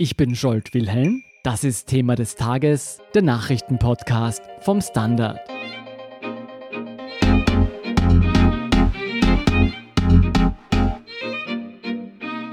Ich 0.00 0.16
bin 0.16 0.36
Scholt 0.36 0.74
Wilhelm. 0.74 1.24
Das 1.42 1.64
ist 1.64 1.88
Thema 1.88 2.14
des 2.14 2.36
Tages, 2.36 3.00
der 3.16 3.22
Nachrichtenpodcast 3.22 4.40
vom 4.60 4.80
Standard. 4.80 5.40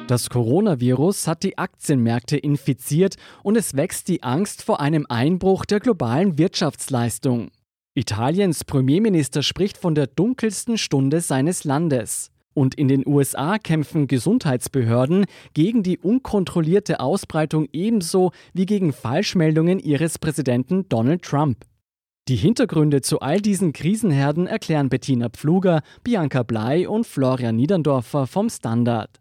Das 0.07 0.31
Coronavirus 0.31 1.27
hat 1.27 1.43
die 1.43 1.59
Aktienmärkte 1.59 2.35
infiziert 2.35 3.17
und 3.44 3.57
es 3.57 3.75
wächst 3.75 4.07
die 4.07 4.23
Angst 4.23 4.63
vor 4.63 4.79
einem 4.79 5.05
Einbruch 5.07 5.65
der 5.65 5.79
globalen 5.79 6.39
Wirtschaftsleistung. 6.39 7.51
Italiens 7.93 8.63
Premierminister 8.63 9.43
spricht 9.43 9.77
von 9.77 9.93
der 9.93 10.07
dunkelsten 10.07 10.79
Stunde 10.79 11.21
seines 11.21 11.63
Landes. 11.63 12.31
Und 12.56 12.74
in 12.76 12.87
den 12.87 13.06
USA 13.06 13.60
kämpfen 13.60 14.08
Gesundheitsbehörden 14.08 15.26
gegen 15.53 15.83
die 15.83 15.97
unkontrollierte 15.97 17.02
Ausbreitung 17.02 17.67
ebenso 17.73 18.31
wie 18.53 18.66
gegen 18.66 18.93
Falschmeldungen 18.93 19.77
ihres 19.77 20.17
Präsidenten 20.17 20.88
Donald 20.88 21.21
Trump. 21.21 21.65
Die 22.29 22.38
Hintergründe 22.38 23.02
zu 23.02 23.20
all 23.20 23.41
diesen 23.41 23.73
Krisenherden 23.73 24.48
erklären 24.48 24.88
Bettina 24.88 25.29
Pfluger, 25.29 25.81
Bianca 26.03 26.43
Blei 26.43 26.88
und 26.88 27.05
Florian 27.05 27.57
Niederndorfer 27.57 28.26
vom 28.26 28.49
Standard. 28.49 29.20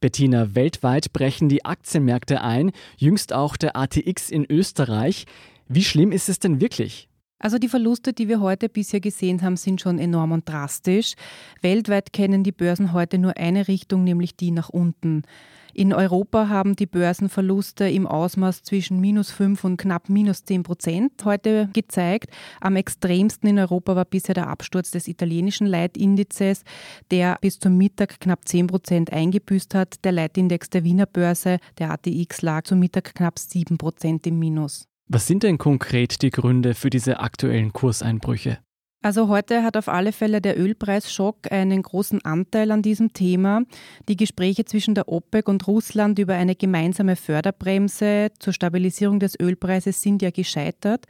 Bettina, 0.00 0.54
weltweit 0.54 1.12
brechen 1.12 1.50
die 1.50 1.66
Aktienmärkte 1.66 2.40
ein, 2.40 2.72
jüngst 2.96 3.34
auch 3.34 3.58
der 3.58 3.76
ATX 3.76 4.30
in 4.30 4.46
Österreich. 4.48 5.26
Wie 5.68 5.84
schlimm 5.84 6.12
ist 6.12 6.30
es 6.30 6.38
denn 6.38 6.62
wirklich? 6.62 7.08
Also 7.38 7.58
die 7.58 7.68
Verluste, 7.68 8.12
die 8.12 8.28
wir 8.28 8.40
heute 8.40 8.68
bisher 8.68 9.00
gesehen 9.00 9.42
haben, 9.42 9.56
sind 9.56 9.80
schon 9.80 9.98
enorm 9.98 10.32
und 10.32 10.48
drastisch. 10.48 11.14
Weltweit 11.62 12.12
kennen 12.12 12.42
die 12.42 12.52
Börsen 12.52 12.92
heute 12.92 13.18
nur 13.18 13.36
eine 13.36 13.68
Richtung, 13.68 14.02
nämlich 14.04 14.36
die 14.36 14.50
nach 14.50 14.68
unten. 14.68 15.22
In 15.72 15.92
Europa 15.92 16.48
haben 16.48 16.74
die 16.74 16.86
Börsenverluste 16.86 17.88
im 17.88 18.08
Ausmaß 18.08 18.64
zwischen 18.64 19.00
minus 19.00 19.30
5 19.30 19.62
und 19.62 19.76
knapp 19.76 20.08
minus 20.08 20.42
10 20.42 20.64
Prozent 20.64 21.12
heute 21.24 21.70
gezeigt. 21.72 22.30
Am 22.60 22.74
extremsten 22.74 23.48
in 23.48 23.60
Europa 23.60 23.94
war 23.94 24.04
bisher 24.04 24.34
der 24.34 24.48
Absturz 24.48 24.90
des 24.90 25.06
italienischen 25.06 25.68
Leitindizes, 25.68 26.64
der 27.12 27.38
bis 27.40 27.60
zum 27.60 27.76
Mittag 27.76 28.18
knapp 28.18 28.48
10 28.48 28.66
Prozent 28.66 29.12
eingebüßt 29.12 29.76
hat. 29.76 30.04
Der 30.04 30.10
Leitindex 30.10 30.68
der 30.70 30.82
Wiener 30.82 31.06
Börse, 31.06 31.58
der 31.78 31.92
ATX, 31.92 32.42
lag 32.42 32.64
zum 32.64 32.80
Mittag 32.80 33.14
knapp 33.14 33.38
7 33.38 33.78
Prozent 33.78 34.26
im 34.26 34.40
Minus. 34.40 34.88
Was 35.10 35.26
sind 35.26 35.42
denn 35.42 35.56
konkret 35.56 36.20
die 36.20 36.28
Gründe 36.28 36.74
für 36.74 36.90
diese 36.90 37.20
aktuellen 37.20 37.72
Kurseinbrüche? 37.72 38.58
Also 39.02 39.28
heute 39.28 39.62
hat 39.62 39.78
auf 39.78 39.88
alle 39.88 40.12
Fälle 40.12 40.42
der 40.42 40.58
Ölpreisschock 40.58 41.50
einen 41.50 41.80
großen 41.80 42.22
Anteil 42.26 42.70
an 42.72 42.82
diesem 42.82 43.14
Thema. 43.14 43.62
Die 44.06 44.16
Gespräche 44.16 44.66
zwischen 44.66 44.94
der 44.94 45.08
OPEC 45.08 45.48
und 45.48 45.66
Russland 45.66 46.18
über 46.18 46.34
eine 46.34 46.56
gemeinsame 46.56 47.16
Förderbremse 47.16 48.32
zur 48.38 48.52
Stabilisierung 48.52 49.18
des 49.18 49.40
Ölpreises 49.40 50.02
sind 50.02 50.20
ja 50.20 50.30
gescheitert. 50.30 51.06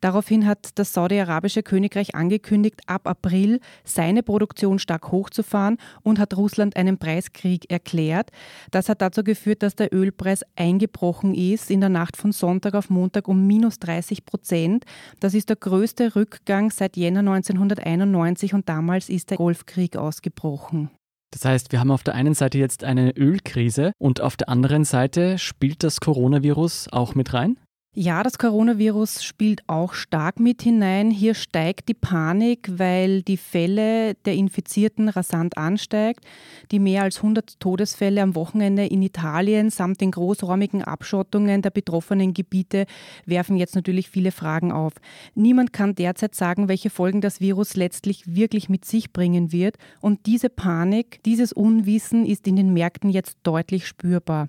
Daraufhin 0.00 0.46
hat 0.46 0.70
das 0.76 0.92
saudi-arabische 0.92 1.62
Königreich 1.62 2.14
angekündigt, 2.14 2.80
ab 2.86 3.06
April 3.06 3.60
seine 3.84 4.22
Produktion 4.22 4.78
stark 4.78 5.10
hochzufahren 5.10 5.78
und 6.02 6.18
hat 6.18 6.36
Russland 6.36 6.76
einen 6.76 6.98
Preiskrieg 6.98 7.70
erklärt. 7.70 8.30
Das 8.70 8.88
hat 8.88 9.02
dazu 9.02 9.24
geführt, 9.24 9.62
dass 9.62 9.74
der 9.74 9.92
Ölpreis 9.92 10.44
eingebrochen 10.56 11.34
ist 11.34 11.70
in 11.70 11.80
der 11.80 11.90
Nacht 11.90 12.16
von 12.16 12.32
Sonntag 12.32 12.74
auf 12.74 12.90
Montag 12.90 13.28
um 13.28 13.46
minus 13.46 13.78
30 13.78 14.24
Prozent. 14.24 14.84
Das 15.20 15.34
ist 15.34 15.48
der 15.48 15.56
größte 15.56 16.16
Rückgang 16.16 16.70
seit 16.70 16.96
Jänner 16.96 17.20
1991 17.20 18.54
und 18.54 18.68
damals 18.68 19.08
ist 19.08 19.30
der 19.30 19.36
Golfkrieg 19.36 19.96
ausgebrochen. 19.96 20.90
Das 21.30 21.44
heißt, 21.44 21.72
wir 21.72 21.80
haben 21.80 21.90
auf 21.90 22.02
der 22.02 22.14
einen 22.14 22.34
Seite 22.34 22.58
jetzt 22.58 22.84
eine 22.84 23.10
Ölkrise 23.16 23.92
und 23.98 24.20
auf 24.20 24.36
der 24.36 24.48
anderen 24.48 24.84
Seite 24.84 25.38
spielt 25.38 25.82
das 25.82 26.00
Coronavirus 26.00 26.88
auch 26.90 27.14
mit 27.14 27.34
rein? 27.34 27.58
Ja, 27.94 28.22
das 28.22 28.38
Coronavirus 28.38 29.24
spielt 29.24 29.62
auch 29.66 29.94
stark 29.94 30.38
mit 30.38 30.62
hinein. 30.62 31.10
Hier 31.10 31.34
steigt 31.34 31.88
die 31.88 31.94
Panik, 31.94 32.68
weil 32.70 33.22
die 33.22 33.38
Fälle 33.38 34.14
der 34.14 34.34
Infizierten 34.34 35.08
rasant 35.08 35.56
ansteigt. 35.56 36.24
Die 36.70 36.78
mehr 36.78 37.02
als 37.02 37.16
100 37.16 37.58
Todesfälle 37.58 38.22
am 38.22 38.34
Wochenende 38.34 38.84
in 38.84 39.02
Italien 39.02 39.70
samt 39.70 40.02
den 40.02 40.10
großräumigen 40.10 40.84
Abschottungen 40.84 41.62
der 41.62 41.70
betroffenen 41.70 42.34
Gebiete 42.34 42.84
werfen 43.24 43.56
jetzt 43.56 43.74
natürlich 43.74 44.10
viele 44.10 44.32
Fragen 44.32 44.70
auf. 44.70 44.92
Niemand 45.34 45.72
kann 45.72 45.94
derzeit 45.94 46.34
sagen, 46.34 46.68
welche 46.68 46.90
Folgen 46.90 47.22
das 47.22 47.40
Virus 47.40 47.74
letztlich 47.74 48.22
wirklich 48.26 48.68
mit 48.68 48.84
sich 48.84 49.12
bringen 49.14 49.50
wird. 49.50 49.76
Und 50.02 50.26
diese 50.26 50.50
Panik, 50.50 51.20
dieses 51.24 51.54
Unwissen 51.54 52.26
ist 52.26 52.46
in 52.46 52.56
den 52.56 52.74
Märkten 52.74 53.08
jetzt 53.08 53.38
deutlich 53.42 53.86
spürbar. 53.86 54.48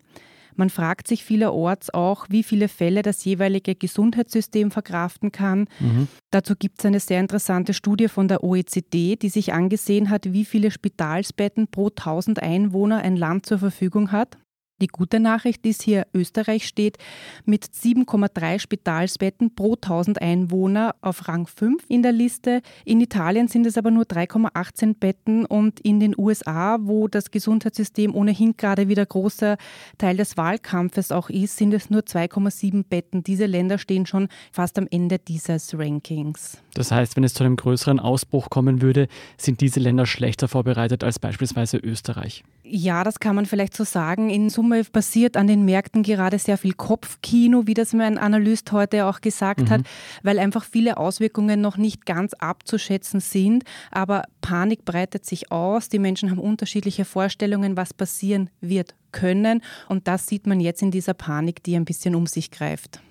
Man 0.60 0.70
fragt 0.70 1.08
sich 1.08 1.24
vielerorts 1.24 1.90
auch, 1.94 2.26
wie 2.28 2.44
viele 2.44 2.68
Fälle 2.68 3.02
das 3.02 3.24
jeweilige 3.24 3.76
Gesundheitssystem 3.76 4.72
verkraften 4.72 5.32
kann. 5.32 5.70
Mhm. 5.80 6.10
Dazu 6.32 6.54
gibt 6.58 6.80
es 6.80 6.86
eine 6.86 7.00
sehr 7.00 7.22
interessante 7.22 7.74
Studie 7.74 8.10
von 8.10 8.28
der 8.28 8.44
OECD, 8.44 9.16
die 9.16 9.30
sich 9.30 9.54
angesehen 9.54 10.10
hat, 10.10 10.34
wie 10.34 10.44
viele 10.44 10.70
Spitalsbetten 10.70 11.70
pro 11.70 11.88
1000 11.88 12.44
Einwohner 12.44 12.98
ein 12.98 13.16
Land 13.16 13.46
zur 13.46 13.60
Verfügung 13.60 14.12
hat. 14.12 14.38
Die 14.82 14.88
gute 14.88 15.20
Nachricht 15.20 15.66
ist 15.66 15.84
hier, 15.84 16.08
Österreich 16.14 16.66
steht 16.66 16.98
mit 17.44 17.66
7,3 17.66 18.60
Spitalsbetten 18.60 19.54
pro 19.54 19.74
1000 19.74 20.22
Einwohner 20.22 20.96
auf 21.02 21.28
Rang 21.28 21.48
5 21.48 21.84
in 21.90 22.02
der 22.02 22.14
Liste. 22.14 22.62
In 22.86 23.02
Italien 23.02 23.50
sind 23.50 23.66
es 23.66 23.78
aber 23.78 23.92
nur 23.92 24.06
3,18 24.06 24.96
Betten 24.98 25.46
und 25.46 25.82
in 25.82 26.00
den 26.00 26.16
USA, 26.18 26.78
wo 26.82 27.10
das 27.10 27.30
Gesundheitssystem 27.30 28.16
ohnehin 28.16 28.56
gerade 28.56 28.88
wieder 28.88 29.06
großer 29.06 29.58
Teil 29.98 30.16
des 30.16 30.38
Wahlkampfes 30.38 31.12
auch 31.12 31.30
ist, 31.30 31.58
sind 31.58 31.74
es 31.74 31.90
nur 31.90 32.02
2,7 32.02 32.86
Betten. 32.90 33.22
Diese 33.24 33.48
Länder 33.48 33.80
stehen 33.80 34.06
schon 34.06 34.30
fast 34.54 34.78
am 34.78 34.88
Ende 34.90 35.20
dieses 35.20 35.78
Rankings. 35.78 36.58
Das 36.74 36.92
heißt, 36.92 37.18
wenn 37.18 37.26
es 37.26 37.34
zu 37.34 37.44
einem 37.44 37.58
größeren 37.58 38.00
Ausbruch 38.00 38.50
kommen 38.50 38.82
würde, 38.82 39.10
sind 39.38 39.60
diese 39.60 39.82
Länder 39.82 40.06
schlechter 40.06 40.48
vorbereitet 40.48 41.04
als 41.04 41.20
beispielsweise 41.20 41.78
Österreich. 41.78 42.46
Ja, 42.64 43.04
das 43.04 43.20
kann 43.20 43.36
man 43.36 43.48
vielleicht 43.48 43.76
so 43.76 43.84
sagen. 43.84 44.30
In 44.30 44.50
Summe 44.50 44.69
passiert 44.92 45.38
an 45.38 45.48
den 45.48 45.66
Märkten 45.66 46.04
gerade 46.04 46.40
sehr 46.40 46.58
viel 46.58 46.74
Kopfkino, 46.74 47.68
wie 47.68 47.74
das 47.74 47.94
mein 47.94 48.18
Analyst 48.18 48.72
heute 48.72 49.06
auch 49.06 49.22
gesagt 49.22 49.62
mhm. 49.62 49.70
hat, 49.70 49.82
weil 50.24 50.40
einfach 50.40 50.64
viele 50.64 50.98
Auswirkungen 50.98 51.62
noch 51.62 51.78
nicht 51.78 52.06
ganz 52.06 52.34
abzuschätzen 52.34 53.20
sind. 53.20 53.64
Aber 53.92 54.24
Panik 54.42 54.86
breitet 54.86 55.26
sich 55.26 55.52
aus. 55.52 55.90
Die 55.90 56.00
Menschen 56.00 56.32
haben 56.32 56.40
unterschiedliche 56.40 57.06
Vorstellungen, 57.06 57.78
was 57.78 57.94
passieren 57.94 58.50
wird 58.62 58.96
können. 59.12 59.62
Und 59.88 60.08
das 60.08 60.28
sieht 60.28 60.48
man 60.48 60.60
jetzt 60.60 60.82
in 60.82 60.92
dieser 60.92 61.14
Panik, 61.14 61.64
die 61.64 61.76
ein 61.76 61.86
bisschen 61.86 62.16
um 62.16 62.26
sich 62.26 62.52
greift. 62.52 63.02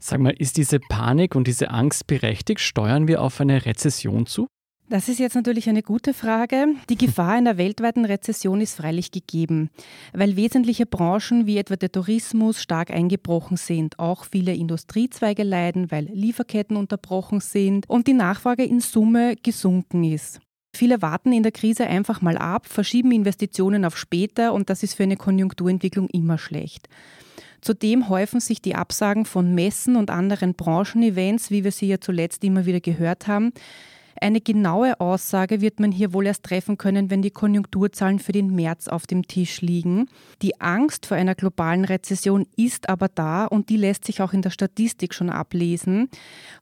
Sag 0.00 0.20
mal, 0.20 0.30
ist 0.30 0.56
diese 0.56 0.78
Panik 0.78 1.34
und 1.34 1.48
diese 1.48 1.70
Angst 1.70 2.06
berechtigt? 2.06 2.60
Steuern 2.60 3.08
wir 3.08 3.20
auf 3.20 3.40
eine 3.40 3.66
Rezession 3.66 4.26
zu? 4.26 4.46
Das 4.90 5.10
ist 5.10 5.18
jetzt 5.18 5.34
natürlich 5.34 5.68
eine 5.68 5.82
gute 5.82 6.14
Frage. 6.14 6.68
Die 6.88 6.96
Gefahr 6.96 7.32
einer 7.32 7.58
weltweiten 7.58 8.06
Rezession 8.06 8.62
ist 8.62 8.74
freilich 8.74 9.10
gegeben, 9.10 9.68
weil 10.14 10.36
wesentliche 10.36 10.86
Branchen 10.86 11.44
wie 11.44 11.58
etwa 11.58 11.76
der 11.76 11.92
Tourismus 11.92 12.62
stark 12.62 12.90
eingebrochen 12.90 13.58
sind. 13.58 13.98
Auch 13.98 14.24
viele 14.24 14.54
Industriezweige 14.54 15.42
leiden, 15.42 15.90
weil 15.90 16.04
Lieferketten 16.06 16.74
unterbrochen 16.74 17.40
sind 17.40 17.86
und 17.90 18.06
die 18.06 18.14
Nachfrage 18.14 18.64
in 18.64 18.80
Summe 18.80 19.36
gesunken 19.42 20.04
ist. 20.04 20.40
Viele 20.74 21.02
warten 21.02 21.34
in 21.34 21.42
der 21.42 21.52
Krise 21.52 21.86
einfach 21.86 22.22
mal 22.22 22.38
ab, 22.38 22.66
verschieben 22.66 23.12
Investitionen 23.12 23.84
auf 23.84 23.98
später 23.98 24.54
und 24.54 24.70
das 24.70 24.82
ist 24.82 24.94
für 24.94 25.02
eine 25.02 25.16
Konjunkturentwicklung 25.18 26.08
immer 26.08 26.38
schlecht. 26.38 26.88
Zudem 27.60 28.08
häufen 28.08 28.40
sich 28.40 28.62
die 28.62 28.74
Absagen 28.74 29.26
von 29.26 29.54
Messen 29.54 29.96
und 29.96 30.08
anderen 30.08 30.54
Branchenevents, 30.54 31.50
wie 31.50 31.64
wir 31.64 31.72
sie 31.72 31.88
ja 31.88 32.00
zuletzt 32.00 32.42
immer 32.42 32.64
wieder 32.64 32.80
gehört 32.80 33.26
haben. 33.26 33.52
Eine 34.20 34.40
genaue 34.40 35.00
Aussage 35.00 35.60
wird 35.60 35.80
man 35.80 35.92
hier 35.92 36.12
wohl 36.12 36.26
erst 36.26 36.44
treffen 36.44 36.76
können, 36.76 37.10
wenn 37.10 37.22
die 37.22 37.30
Konjunkturzahlen 37.30 38.18
für 38.18 38.32
den 38.32 38.54
März 38.54 38.88
auf 38.88 39.06
dem 39.06 39.26
Tisch 39.26 39.60
liegen. 39.60 40.08
Die 40.42 40.60
Angst 40.60 41.06
vor 41.06 41.16
einer 41.16 41.34
globalen 41.34 41.84
Rezession 41.84 42.46
ist 42.56 42.88
aber 42.88 43.08
da 43.08 43.44
und 43.44 43.68
die 43.68 43.76
lässt 43.76 44.04
sich 44.04 44.20
auch 44.20 44.32
in 44.32 44.42
der 44.42 44.50
Statistik 44.50 45.14
schon 45.14 45.30
ablesen. 45.30 46.08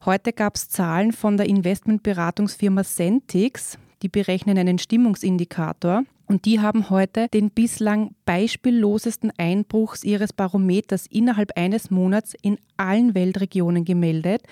Heute 0.05 0.33
gab 0.33 0.55
es 0.55 0.69
Zahlen 0.69 1.11
von 1.11 1.37
der 1.37 1.47
Investmentberatungsfirma 1.47 2.83
Centix. 2.83 3.77
Die 4.03 4.09
berechnen 4.09 4.57
einen 4.57 4.77
Stimmungsindikator. 4.77 6.03
Und 6.27 6.43
die 6.43 6.59
haben 6.59 6.89
heute 6.89 7.29
den 7.29 7.49
bislang 7.51 8.11
beispiellosesten 8.25 9.31
Einbruch 9.37 9.95
ihres 10.03 10.33
Barometers 10.33 11.07
innerhalb 11.09 11.57
eines 11.57 11.89
Monats 11.89 12.33
in 12.41 12.59
allen 12.75 13.15
Weltregionen 13.15 13.85
gemeldet. 13.85 14.43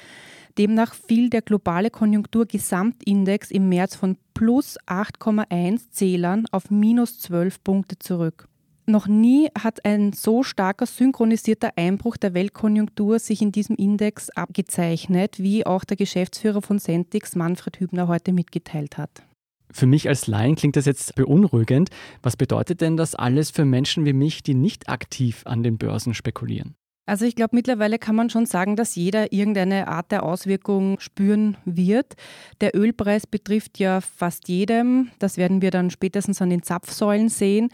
Demnach 0.58 0.94
fiel 0.94 1.30
der 1.30 1.42
globale 1.42 1.90
Konjunkturgesamtindex 1.90 3.52
im 3.52 3.68
März 3.68 3.96
von 3.96 4.18
plus 4.34 4.78
8,1 4.88 5.92
Zählern 5.92 6.46
auf 6.52 6.72
minus 6.72 7.20
12 7.20 7.64
Punkte 7.64 8.00
zurück. 8.00 8.48
Noch 8.88 9.08
nie 9.08 9.50
hat 9.58 9.84
ein 9.84 10.14
so 10.14 10.44
starker 10.44 10.86
synchronisierter 10.86 11.72
Einbruch 11.76 12.18
der 12.18 12.36
Weltkonjunktur 12.36 13.18
sich 13.18 13.42
in 13.42 13.52
diesem 13.52 13.76
Index 13.76 14.30
abgezeichnet, 14.30 15.40
wie 15.40 15.66
auch 15.66 15.84
der 15.84 15.98
Geschäftsführer 15.98 16.62
von 16.62 16.78
Centix 16.78 17.36
Manfred 17.36 17.80
Hübner 17.80 18.08
heute 18.08 18.32
mitgeteilt 18.32 18.98
hat. 18.98 19.24
Für 19.72 19.88
mich 19.88 20.08
als 20.08 20.28
Laien 20.28 20.56
klingt 20.56 20.76
das 20.76 20.86
jetzt 20.86 21.16
beunruhigend. 21.16 21.90
Was 22.22 22.38
bedeutet 22.38 22.80
denn 22.80 22.96
das 22.96 23.16
alles 23.16 23.50
für 23.50 23.66
Menschen 23.66 24.06
wie 24.06 24.14
mich, 24.14 24.44
die 24.44 24.54
nicht 24.54 24.88
aktiv 24.88 25.42
an 25.46 25.64
den 25.64 25.80
Börsen 25.80 26.14
spekulieren? 26.14 26.76
Also 27.08 27.26
ich 27.26 27.36
glaube, 27.36 27.56
mittlerweile 27.56 28.00
kann 28.00 28.16
man 28.16 28.32
schon 28.32 28.48
sagen, 28.48 28.76
dass 28.76 28.96
jeder 28.96 29.32
irgendeine 29.32 29.88
Art 29.88 30.12
der 30.12 30.24
Auswirkung 30.24 31.00
spüren 31.00 31.56
wird. 31.66 32.16
Der 32.62 32.76
Ölpreis 32.76 33.28
betrifft 33.28 33.78
ja 33.78 34.02
fast 34.02 34.50
jedem. 34.50 35.12
Das 35.20 35.38
werden 35.38 35.62
wir 35.62 35.70
dann 35.70 35.92
spätestens 35.92 36.42
an 36.42 36.50
den 36.50 36.64
Zapfsäulen 36.64 37.30
sehen, 37.30 37.70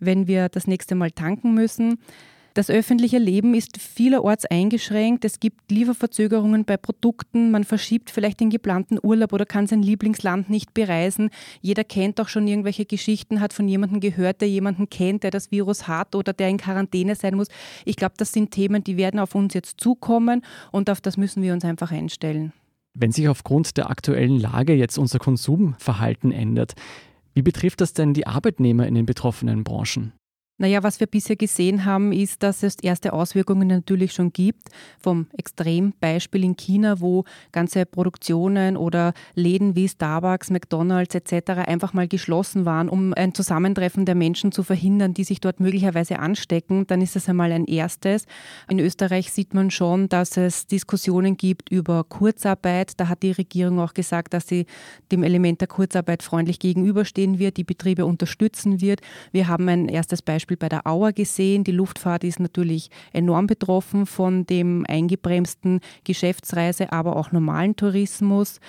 wenn 0.00 0.26
wir 0.26 0.50
das 0.50 0.66
nächste 0.66 0.94
Mal 0.94 1.10
tanken 1.10 1.54
müssen. 1.54 1.98
Das 2.54 2.70
öffentliche 2.70 3.18
Leben 3.18 3.52
ist 3.52 3.80
vielerorts 3.80 4.44
eingeschränkt. 4.44 5.24
Es 5.24 5.40
gibt 5.40 5.72
Lieferverzögerungen 5.72 6.64
bei 6.64 6.76
Produkten. 6.76 7.50
Man 7.50 7.64
verschiebt 7.64 8.10
vielleicht 8.10 8.38
den 8.38 8.48
geplanten 8.48 8.96
Urlaub 9.02 9.32
oder 9.32 9.44
kann 9.44 9.66
sein 9.66 9.82
Lieblingsland 9.82 10.48
nicht 10.48 10.72
bereisen. 10.72 11.30
Jeder 11.62 11.82
kennt 11.82 12.20
auch 12.20 12.28
schon 12.28 12.46
irgendwelche 12.46 12.84
Geschichten, 12.84 13.40
hat 13.40 13.52
von 13.52 13.66
jemandem 13.66 13.98
gehört, 13.98 14.40
der 14.40 14.48
jemanden 14.48 14.88
kennt, 14.88 15.24
der 15.24 15.32
das 15.32 15.50
Virus 15.50 15.88
hat 15.88 16.14
oder 16.14 16.32
der 16.32 16.48
in 16.48 16.58
Quarantäne 16.58 17.16
sein 17.16 17.34
muss. 17.34 17.48
Ich 17.84 17.96
glaube, 17.96 18.14
das 18.18 18.32
sind 18.32 18.52
Themen, 18.52 18.84
die 18.84 18.96
werden 18.96 19.18
auf 19.18 19.34
uns 19.34 19.52
jetzt 19.52 19.80
zukommen 19.80 20.42
und 20.70 20.88
auf 20.90 21.00
das 21.00 21.16
müssen 21.16 21.42
wir 21.42 21.54
uns 21.54 21.64
einfach 21.64 21.90
einstellen. 21.90 22.52
Wenn 22.94 23.10
sich 23.10 23.28
aufgrund 23.28 23.76
der 23.76 23.90
aktuellen 23.90 24.38
Lage 24.38 24.74
jetzt 24.74 24.96
unser 24.96 25.18
Konsumverhalten 25.18 26.30
ändert, 26.30 26.74
wie 27.32 27.42
betrifft 27.42 27.80
das 27.80 27.94
denn 27.94 28.14
die 28.14 28.28
Arbeitnehmer 28.28 28.86
in 28.86 28.94
den 28.94 29.06
betroffenen 29.06 29.64
Branchen? 29.64 30.12
Naja, 30.56 30.84
was 30.84 31.00
wir 31.00 31.08
bisher 31.08 31.34
gesehen 31.34 31.84
haben, 31.84 32.12
ist, 32.12 32.44
dass 32.44 32.62
es 32.62 32.76
erste 32.80 33.12
Auswirkungen 33.12 33.66
natürlich 33.66 34.12
schon 34.12 34.32
gibt. 34.32 34.68
Vom 35.00 35.26
Extrembeispiel 35.36 36.44
in 36.44 36.56
China, 36.56 37.00
wo 37.00 37.24
ganze 37.50 37.84
Produktionen 37.86 38.76
oder 38.76 39.14
Läden 39.34 39.74
wie 39.74 39.88
Starbucks, 39.88 40.50
McDonalds 40.50 41.16
etc. 41.16 41.66
einfach 41.66 41.92
mal 41.92 42.06
geschlossen 42.06 42.66
waren, 42.66 42.88
um 42.88 43.12
ein 43.14 43.34
Zusammentreffen 43.34 44.06
der 44.06 44.14
Menschen 44.14 44.52
zu 44.52 44.62
verhindern, 44.62 45.12
die 45.12 45.24
sich 45.24 45.40
dort 45.40 45.58
möglicherweise 45.58 46.20
anstecken. 46.20 46.86
Dann 46.86 47.02
ist 47.02 47.16
das 47.16 47.28
einmal 47.28 47.50
ein 47.50 47.64
erstes. 47.64 48.26
In 48.68 48.78
Österreich 48.78 49.32
sieht 49.32 49.54
man 49.54 49.72
schon, 49.72 50.08
dass 50.08 50.36
es 50.36 50.68
Diskussionen 50.68 51.36
gibt 51.36 51.68
über 51.68 52.04
Kurzarbeit. 52.04 52.92
Da 53.00 53.08
hat 53.08 53.24
die 53.24 53.32
Regierung 53.32 53.80
auch 53.80 53.92
gesagt, 53.92 54.32
dass 54.34 54.46
sie 54.46 54.66
dem 55.10 55.24
Element 55.24 55.62
der 55.62 55.68
Kurzarbeit 55.68 56.22
freundlich 56.22 56.60
gegenüberstehen 56.60 57.40
wird, 57.40 57.56
die 57.56 57.64
Betriebe 57.64 58.06
unterstützen 58.06 58.80
wird. 58.80 59.00
Wir 59.32 59.48
haben 59.48 59.68
ein 59.68 59.88
erstes 59.88 60.22
Beispiel 60.22 60.43
Beispiel 60.44 60.56
bei 60.58 60.68
der 60.68 60.86
Auer 60.86 61.12
gesehen. 61.12 61.64
Die 61.64 61.72
Luftfahrt 61.72 62.22
ist 62.22 62.38
natürlich 62.38 62.90
enorm 63.14 63.46
betroffen 63.46 64.04
von 64.04 64.44
dem 64.44 64.84
eingebremsten 64.86 65.80
Geschäftsreise, 66.04 66.92
aber 66.92 67.16
auch 67.16 67.32
normalen 67.32 67.76
Tourismus. 67.76 68.60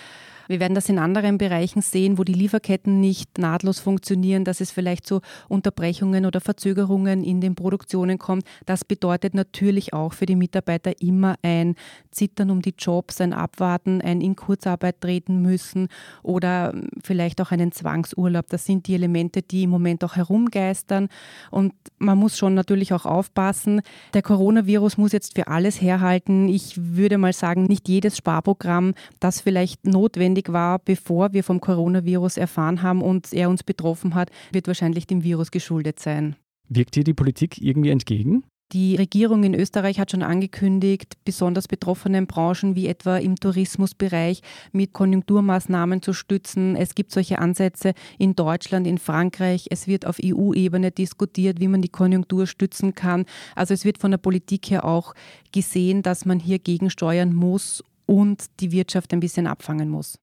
Wir 0.48 0.60
werden 0.60 0.76
das 0.76 0.90
in 0.90 1.00
anderen 1.00 1.38
Bereichen 1.38 1.82
sehen, 1.82 2.18
wo 2.18 2.24
die 2.24 2.34
Lieferketten 2.34 3.00
nicht 3.00 3.38
nahtlos 3.38 3.80
funktionieren, 3.80 4.44
dass 4.46 4.62
es 4.62 4.72
vielleicht 4.72 5.06
zu 5.08 5.22
Unterbrechungen 5.48 6.26
oder 6.26 6.42
Verzögerungen 6.42 7.24
in 7.24 7.42
den 7.42 7.56
Produktionen 7.56 8.18
kommt. 8.18 8.46
Das 8.66 8.86
bedeutet 8.86 9.34
natürlich 9.34 9.94
auch 9.94 10.14
für 10.14 10.26
die 10.26 10.36
Mitarbeiter 10.36 10.94
immer 11.02 11.36
ein 11.42 11.76
Zittern 12.12 12.52
um 12.52 12.62
die 12.62 12.76
Jobs, 12.78 13.22
ein 13.22 13.34
Abwarten, 13.34 14.02
ein 14.02 14.22
in 14.22 14.36
Kurzarbeit 14.36 15.02
treten 15.02 15.42
müssen 15.42 15.88
oder 16.24 16.74
vielleicht 17.04 17.42
auch 17.42 17.52
einen 17.52 17.72
Zwangsurlaub. 17.72 18.48
Das 18.50 18.66
sind 18.66 18.88
die 18.88 18.96
Elemente, 18.96 19.42
die 19.42 19.64
im 19.64 19.70
Moment 19.70 20.04
auch 20.04 20.16
herumgeistern. 20.16 21.10
Und 21.52 21.74
man 21.98 22.18
muss 22.18 22.38
schon 22.38 22.54
natürlich 22.54 22.94
auch 22.94 23.06
aufpassen. 23.06 23.82
Der 24.14 24.22
Coronavirus 24.22 24.98
muss 24.98 25.12
jetzt 25.12 25.36
für 25.36 25.48
alles 25.48 25.82
herhalten. 25.82 26.48
Ich 26.48 26.76
würde 26.78 27.18
mal 27.18 27.34
sagen, 27.34 27.64
nicht 27.66 27.88
jedes 27.88 28.18
Sparprogramm, 28.18 28.94
das 29.20 29.42
vielleicht 29.42 29.86
notwendig 29.86 30.35
notwendig 30.36 30.52
war, 30.52 30.80
bevor 30.80 31.34
wir 31.34 31.44
vom 31.44 31.62
Coronavirus 31.62 32.38
erfahren 32.38 32.82
haben 32.82 33.02
und 33.02 33.34
er 33.34 33.50
uns 33.50 33.64
betroffen 33.64 34.16
hat, 34.16 34.30
wird 34.52 34.68
wahrscheinlich 34.68 35.08
dem 35.08 35.24
Virus 35.24 35.52
geschuldet 35.52 36.00
sein. 36.00 36.36
Wirkt 36.68 36.96
dir 36.96 37.04
die 37.04 37.14
Politik 37.14 37.62
irgendwie 37.62 37.92
entgegen? 37.92 38.44
Die 38.74 38.96
Regierung 38.96 39.44
in 39.44 39.54
Österreich 39.54 40.00
hat 40.00 40.10
schon 40.10 40.24
angekündigt, 40.24 41.14
besonders 41.24 41.68
betroffenen 41.68 42.26
Branchen 42.26 42.76
wie 42.76 42.88
etwa 42.88 43.18
im 43.18 43.36
Tourismusbereich 43.36 44.42
mit 44.72 44.92
Konjunkturmaßnahmen 44.92 46.02
zu 46.02 46.14
stützen. 46.14 46.76
Es 46.76 46.96
gibt 46.96 47.12
solche 47.12 47.38
Ansätze 47.38 47.94
in 48.18 48.36
Deutschland, 48.36 48.88
in 48.88 48.98
Frankreich. 48.98 49.68
Es 49.70 49.86
wird 49.86 50.08
auf 50.08 50.18
EU-Ebene 50.22 50.90
diskutiert, 50.90 51.60
wie 51.60 51.68
man 51.68 51.84
die 51.84 51.90
Konjunktur 51.90 52.48
stützen 52.48 52.96
kann. 52.96 53.26
Also 53.54 53.76
es 53.76 53.86
wird 53.86 54.00
von 54.00 54.10
der 54.10 54.18
Politik 54.18 54.72
her 54.72 54.84
auch 54.84 55.14
gesehen, 55.54 56.02
dass 56.02 56.26
man 56.26 56.40
hier 56.40 56.58
gegensteuern 56.58 57.36
muss 57.36 57.84
und 58.06 58.46
die 58.60 58.72
Wirtschaft 58.72 59.14
ein 59.14 59.20
bisschen 59.20 59.48
abfangen 59.48 59.90
muss. 59.90 60.18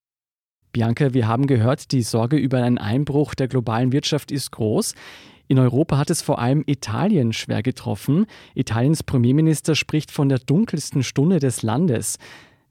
Bianca, 0.73 1.13
wir 1.13 1.29
haben 1.29 1.47
gehört, 1.47 1.93
die 1.93 2.03
Sorge 2.03 2.37
über 2.37 2.63
einen 2.63 2.79
Einbruch 2.79 3.35
der 3.35 3.49
globalen 3.49 3.93
Wirtschaft 3.93 4.33
ist 4.33 4.53
groß. 4.53 4.95
In 5.47 5.59
Europa 5.59 5.99
hat 5.99 6.09
es 6.09 6.23
vor 6.23 6.39
allem 6.39 6.65
Italien 6.67 7.35
schwer 7.35 7.63
getroffen. 7.63 8.25
Italiens 8.55 9.03
Premierminister 9.03 9.75
spricht 9.75 10.11
von 10.11 10.31
der 10.31 10.39
dunkelsten 10.39 11.03
Stunde 11.03 11.41
des 11.41 11.63
Landes. 11.63 12.19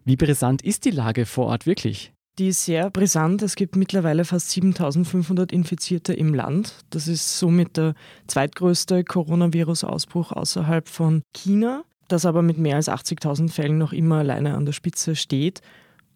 Wie 0.04 0.16
brisant 0.16 0.64
ist 0.64 0.86
die 0.86 0.92
Lage 0.92 1.28
vor 1.28 1.46
Ort 1.46 1.68
wirklich? 1.68 2.12
Die 2.40 2.48
ist 2.48 2.66
sehr 2.66 2.90
brisant. 2.90 3.44
Es 3.44 3.56
gibt 3.56 3.76
mittlerweile 3.76 4.26
fast 4.26 4.50
7500 4.50 5.52
Infizierte 5.52 6.14
im 6.14 6.34
Land. 6.34 6.78
Das 6.90 7.08
ist 7.08 7.38
somit 7.38 7.78
der 7.78 7.94
zweitgrößte 8.26 9.04
Coronavirus-Ausbruch 9.04 10.32
außerhalb 10.32 10.88
von 10.88 11.22
China, 11.34 11.84
das 12.08 12.26
aber 12.26 12.42
mit 12.42 12.58
mehr 12.58 12.78
als 12.78 12.90
80.000 12.90 13.50
Fällen 13.50 13.78
noch 13.78 13.94
immer 13.94 14.16
alleine 14.18 14.56
an 14.56 14.66
der 14.66 14.74
Spitze 14.74 15.16
steht. 15.16 15.62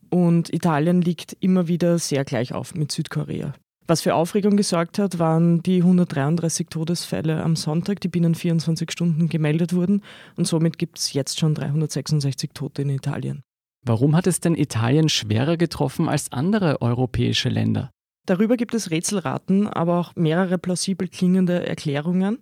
Und 0.09 0.53
Italien 0.53 1.01
liegt 1.01 1.35
immer 1.39 1.67
wieder 1.67 1.97
sehr 1.99 2.25
gleich 2.25 2.53
auf 2.53 2.75
mit 2.75 2.91
Südkorea. 2.91 3.53
Was 3.87 4.01
für 4.01 4.15
Aufregung 4.15 4.57
gesorgt 4.57 4.97
hat, 4.97 5.19
waren 5.19 5.61
die 5.61 5.77
133 5.77 6.67
Todesfälle 6.69 7.43
am 7.43 7.55
Sonntag, 7.55 8.01
die 8.01 8.07
binnen 8.07 8.33
24 8.33 8.91
Stunden 8.91 9.29
gemeldet 9.29 9.73
wurden. 9.73 10.01
Und 10.35 10.47
somit 10.47 10.79
gibt 10.79 10.97
es 10.97 11.13
jetzt 11.13 11.39
schon 11.39 11.53
366 11.53 12.51
Tote 12.53 12.81
in 12.81 12.89
Italien. 12.89 13.43
Warum 13.85 14.15
hat 14.15 14.25
es 14.25 14.39
denn 14.39 14.55
Italien 14.55 15.07
schwerer 15.09 15.57
getroffen 15.57 16.09
als 16.09 16.31
andere 16.31 16.81
europäische 16.81 17.49
Länder? 17.49 17.91
Darüber 18.25 18.57
gibt 18.57 18.73
es 18.73 18.89
Rätselraten, 18.89 19.67
aber 19.67 19.99
auch 19.99 20.15
mehrere 20.15 20.57
plausibel 20.57 21.07
klingende 21.07 21.67
Erklärungen. 21.67 22.39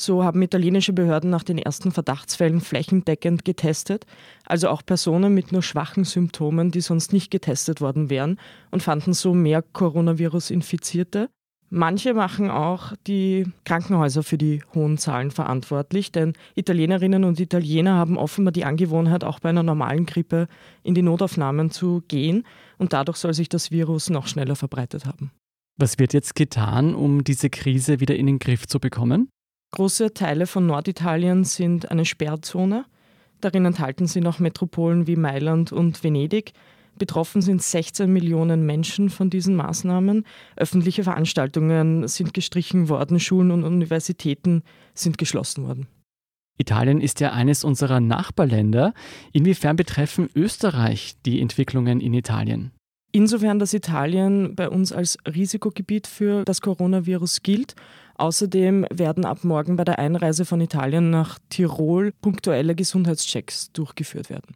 So 0.00 0.24
haben 0.24 0.40
italienische 0.40 0.94
Behörden 0.94 1.28
nach 1.28 1.44
den 1.44 1.58
ersten 1.58 1.92
Verdachtsfällen 1.92 2.62
flächendeckend 2.62 3.44
getestet, 3.44 4.06
also 4.46 4.70
auch 4.70 4.82
Personen 4.84 5.34
mit 5.34 5.52
nur 5.52 5.62
schwachen 5.62 6.04
Symptomen, 6.04 6.70
die 6.70 6.80
sonst 6.80 7.12
nicht 7.12 7.30
getestet 7.30 7.82
worden 7.82 8.08
wären, 8.08 8.40
und 8.70 8.82
fanden 8.82 9.12
so 9.12 9.34
mehr 9.34 9.60
Coronavirus-Infizierte. 9.60 11.28
Manche 11.68 12.14
machen 12.14 12.50
auch 12.50 12.94
die 13.06 13.44
Krankenhäuser 13.66 14.22
für 14.22 14.38
die 14.38 14.62
hohen 14.74 14.96
Zahlen 14.96 15.30
verantwortlich, 15.30 16.10
denn 16.10 16.32
Italienerinnen 16.54 17.22
und 17.24 17.38
Italiener 17.38 17.96
haben 17.96 18.16
offenbar 18.16 18.52
die 18.52 18.64
Angewohnheit, 18.64 19.22
auch 19.22 19.38
bei 19.38 19.50
einer 19.50 19.62
normalen 19.62 20.06
Grippe 20.06 20.48
in 20.82 20.94
die 20.94 21.02
Notaufnahmen 21.02 21.70
zu 21.70 22.02
gehen 22.08 22.46
und 22.78 22.94
dadurch 22.94 23.18
soll 23.18 23.34
sich 23.34 23.50
das 23.50 23.70
Virus 23.70 24.08
noch 24.08 24.26
schneller 24.26 24.56
verbreitet 24.56 25.04
haben. 25.04 25.30
Was 25.76 25.98
wird 25.98 26.14
jetzt 26.14 26.34
getan, 26.34 26.94
um 26.94 27.22
diese 27.22 27.50
Krise 27.50 28.00
wieder 28.00 28.16
in 28.16 28.26
den 28.26 28.38
Griff 28.38 28.66
zu 28.66 28.80
bekommen? 28.80 29.28
Große 29.72 30.14
Teile 30.14 30.46
von 30.46 30.66
Norditalien 30.66 31.44
sind 31.44 31.90
eine 31.90 32.04
Sperrzone. 32.04 32.86
Darin 33.40 33.64
enthalten 33.64 34.06
sie 34.06 34.20
noch 34.20 34.40
Metropolen 34.40 35.06
wie 35.06 35.16
Mailand 35.16 35.72
und 35.72 36.02
Venedig. 36.02 36.52
Betroffen 36.98 37.40
sind 37.40 37.62
16 37.62 38.12
Millionen 38.12 38.66
Menschen 38.66 39.10
von 39.10 39.30
diesen 39.30 39.54
Maßnahmen. 39.54 40.26
Öffentliche 40.56 41.04
Veranstaltungen 41.04 42.08
sind 42.08 42.34
gestrichen 42.34 42.88
worden, 42.88 43.20
Schulen 43.20 43.52
und 43.52 43.64
Universitäten 43.64 44.62
sind 44.94 45.18
geschlossen 45.18 45.64
worden. 45.64 45.86
Italien 46.58 47.00
ist 47.00 47.20
ja 47.20 47.32
eines 47.32 47.64
unserer 47.64 48.00
Nachbarländer. 48.00 48.92
Inwiefern 49.32 49.76
betreffen 49.76 50.28
Österreich 50.34 51.14
die 51.24 51.40
Entwicklungen 51.40 52.00
in 52.00 52.12
Italien? 52.12 52.72
Insofern, 53.12 53.58
dass 53.58 53.74
Italien 53.74 54.54
bei 54.54 54.68
uns 54.68 54.92
als 54.92 55.18
Risikogebiet 55.26 56.06
für 56.06 56.44
das 56.44 56.60
Coronavirus 56.60 57.42
gilt. 57.42 57.74
Außerdem 58.20 58.84
werden 58.92 59.24
ab 59.24 59.44
morgen 59.44 59.76
bei 59.76 59.84
der 59.84 59.98
Einreise 59.98 60.44
von 60.44 60.60
Italien 60.60 61.08
nach 61.08 61.38
Tirol 61.48 62.12
punktuelle 62.20 62.74
Gesundheitschecks 62.74 63.72
durchgeführt 63.72 64.28
werden. 64.28 64.54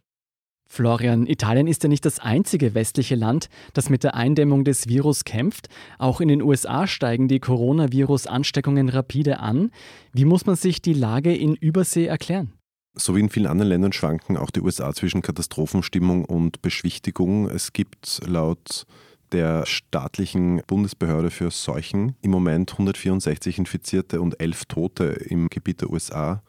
Florian, 0.69 1.25
Italien 1.25 1.65
ist 1.65 1.81
ja 1.81 1.89
nicht 1.89 2.05
das 2.05 2.19
einzige 2.19 2.75
westliche 2.75 3.15
Land, 3.15 3.49
das 3.73 3.89
mit 3.89 4.03
der 4.03 4.13
Eindämmung 4.13 4.65
des 4.65 4.87
Virus 4.87 5.23
kämpft. 5.23 5.69
Auch 5.97 6.21
in 6.21 6.27
den 6.27 6.43
USA 6.43 6.85
steigen 6.85 7.27
die 7.27 7.39
Coronavirus-Ansteckungen 7.39 8.89
rapide 8.89 9.39
an. 9.39 9.71
Wie 10.13 10.25
muss 10.25 10.45
man 10.45 10.55
sich 10.55 10.83
die 10.83 10.93
Lage 10.93 11.35
in 11.35 11.55
Übersee 11.55 12.05
erklären? 12.05 12.53
So 12.93 13.15
wie 13.15 13.21
in 13.21 13.29
vielen 13.29 13.47
anderen 13.47 13.69
Ländern 13.69 13.93
schwanken 13.93 14.37
auch 14.37 14.51
die 14.51 14.61
USA 14.61 14.93
zwischen 14.93 15.23
Katastrophenstimmung 15.23 16.23
und 16.23 16.61
Beschwichtigung. 16.61 17.49
Es 17.49 17.73
gibt 17.73 18.21
laut 18.27 18.85
der 19.35 19.65
staatlichen 19.65 20.61
Bundesbehörde 20.65 21.29
für 21.29 21.51
Seuchen 21.51 22.15
im 22.21 22.31
Moment 22.31 22.71
164 22.71 23.57
Infizierte 23.57 24.21
und 24.21 24.39
11 24.39 24.63
Tote 24.63 25.03
im 25.07 25.49
Gebiet 25.49 25.81
der 25.81 25.89
USA. 25.89 26.41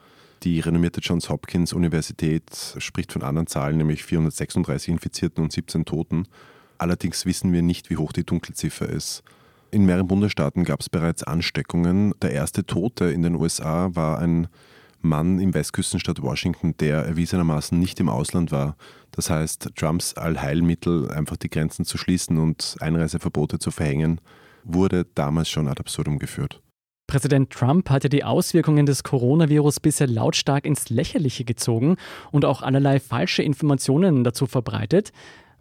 Die 0.44 0.60
renommierte 0.60 1.00
Johns 1.00 1.28
Hopkins 1.28 1.72
Universität 1.72 2.44
spricht 2.78 3.12
von 3.12 3.22
anderen 3.22 3.48
Zahlen, 3.48 3.78
nämlich 3.78 4.04
436 4.04 4.90
Infizierten 4.90 5.42
und 5.42 5.52
17 5.52 5.84
Toten. 5.84 6.28
Allerdings 6.78 7.26
wissen 7.26 7.52
wir 7.52 7.62
nicht, 7.62 7.90
wie 7.90 7.96
hoch 7.96 8.12
die 8.12 8.24
Dunkelziffer 8.24 8.88
ist. 8.88 9.24
In 9.72 9.84
mehreren 9.84 10.06
Bundesstaaten 10.06 10.62
gab 10.62 10.78
es 10.78 10.88
bereits 10.88 11.24
Ansteckungen. 11.24 12.14
Der 12.22 12.30
erste 12.30 12.66
Tote 12.66 13.06
in 13.06 13.22
den 13.22 13.34
USA 13.34 13.90
war 13.96 14.20
ein 14.20 14.46
Mann 15.08 15.38
im 15.38 15.54
Westküstenstadt 15.54 16.22
Washington, 16.22 16.76
der 16.78 16.98
erwiesenermaßen 17.04 17.78
nicht 17.78 17.98
im 18.00 18.08
Ausland 18.08 18.52
war. 18.52 18.76
Das 19.12 19.30
heißt, 19.30 19.70
Trumps 19.76 20.14
Allheilmittel, 20.14 21.10
einfach 21.10 21.36
die 21.36 21.50
Grenzen 21.50 21.84
zu 21.84 21.98
schließen 21.98 22.38
und 22.38 22.76
Einreiseverbote 22.80 23.58
zu 23.58 23.70
verhängen, 23.70 24.20
wurde 24.64 25.06
damals 25.14 25.48
schon 25.48 25.68
ad 25.68 25.80
absurdum 25.80 26.18
geführt. 26.18 26.60
Präsident 27.06 27.50
Trump 27.50 27.88
hatte 27.88 28.08
die 28.08 28.24
Auswirkungen 28.24 28.84
des 28.84 29.04
Coronavirus 29.04 29.78
bisher 29.80 30.08
lautstark 30.08 30.66
ins 30.66 30.90
Lächerliche 30.90 31.44
gezogen 31.44 31.96
und 32.32 32.44
auch 32.44 32.62
allerlei 32.62 32.98
falsche 32.98 33.42
Informationen 33.42 34.24
dazu 34.24 34.46
verbreitet. 34.46 35.12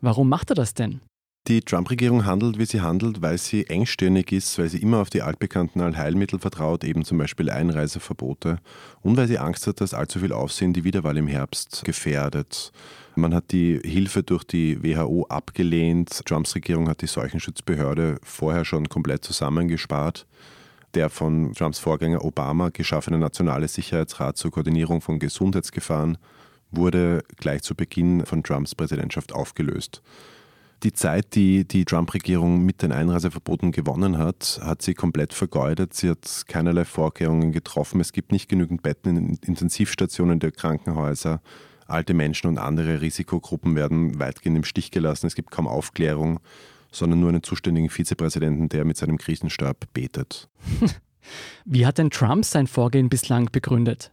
Warum 0.01 0.27
macht 0.27 0.49
er 0.49 0.55
das 0.55 0.73
denn? 0.73 1.01
Die 1.47 1.61
Trump-Regierung 1.61 2.25
handelt, 2.25 2.57
wie 2.57 2.65
sie 2.65 2.81
handelt, 2.81 3.21
weil 3.21 3.37
sie 3.37 3.67
engstirnig 3.67 4.31
ist, 4.31 4.57
weil 4.57 4.67
sie 4.67 4.81
immer 4.81 4.97
auf 4.97 5.11
die 5.11 5.21
altbekannten 5.21 5.79
Allheilmittel 5.79 6.39
vertraut, 6.39 6.83
eben 6.83 7.05
zum 7.05 7.19
Beispiel 7.19 7.51
Einreiseverbote, 7.51 8.57
und 9.03 9.15
weil 9.15 9.27
sie 9.27 9.37
Angst 9.37 9.67
hat, 9.67 9.79
dass 9.79 9.93
allzu 9.93 10.17
viel 10.17 10.33
Aufsehen 10.33 10.73
die 10.73 10.83
Wiederwahl 10.83 11.17
im 11.17 11.27
Herbst 11.27 11.83
gefährdet. 11.85 12.71
Man 13.13 13.35
hat 13.35 13.51
die 13.51 13.79
Hilfe 13.83 14.23
durch 14.23 14.43
die 14.43 14.81
WHO 14.81 15.27
abgelehnt. 15.29 16.25
Trumps 16.25 16.55
Regierung 16.55 16.89
hat 16.89 17.03
die 17.03 17.07
Seuchenschutzbehörde 17.07 18.17
vorher 18.23 18.65
schon 18.65 18.89
komplett 18.89 19.23
zusammengespart. 19.23 20.25
Der 20.95 21.11
von 21.11 21.53
Trumps 21.53 21.77
Vorgänger 21.77 22.25
Obama 22.25 22.69
geschaffene 22.69 23.19
Nationale 23.19 23.67
Sicherheitsrat 23.67 24.37
zur 24.37 24.49
Koordinierung 24.49 24.99
von 24.99 25.19
Gesundheitsgefahren 25.19 26.17
wurde 26.71 27.23
gleich 27.37 27.61
zu 27.61 27.75
Beginn 27.75 28.25
von 28.25 28.41
Trumps 28.41 28.73
Präsidentschaft 28.73 29.31
aufgelöst. 29.31 30.01
Die 30.85 30.93
Zeit, 30.93 31.33
die 31.33 31.67
die 31.67 31.83
Trump-Regierung 31.83 32.63
mit 32.63 32.83
den 32.83 32.91
Einreiseverboten 32.91 33.71
gewonnen 33.71 34.19
hat, 34.19 34.59
hat 34.61 34.83
sie 34.83 34.93
komplett 34.93 35.33
vergeudet. 35.33 35.95
Sie 35.95 36.11
hat 36.11 36.43
keinerlei 36.47 36.85
Vorkehrungen 36.85 37.51
getroffen. 37.51 37.99
Es 37.99 38.13
gibt 38.13 38.31
nicht 38.31 38.47
genügend 38.49 38.83
Betten 38.83 39.17
in 39.17 39.39
Intensivstationen 39.43 40.39
der 40.39 40.51
Krankenhäuser. 40.51 41.41
Alte 41.87 42.13
Menschen 42.13 42.45
und 42.49 42.59
andere 42.59 43.01
Risikogruppen 43.01 43.75
werden 43.75 44.19
weitgehend 44.19 44.57
im 44.57 44.63
Stich 44.63 44.91
gelassen. 44.91 45.25
Es 45.25 45.33
gibt 45.33 45.49
kaum 45.49 45.67
Aufklärung, 45.67 46.39
sondern 46.91 47.19
nur 47.19 47.29
einen 47.29 47.41
zuständigen 47.41 47.89
Vizepräsidenten, 47.89 48.69
der 48.69 48.85
mit 48.85 48.97
seinem 48.97 49.17
Krisenstab 49.17 49.91
betet. 49.91 50.49
Wie 51.65 51.87
hat 51.87 51.97
denn 51.97 52.11
Trump 52.11 52.45
sein 52.45 52.67
Vorgehen 52.67 53.09
bislang 53.09 53.49
begründet? 53.51 54.11